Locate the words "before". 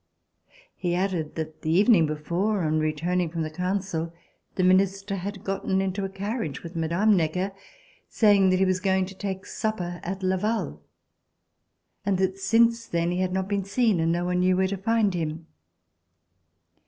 2.07-2.63